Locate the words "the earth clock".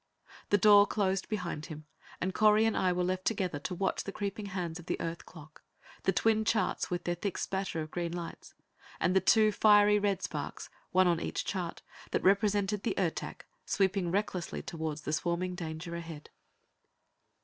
4.87-5.61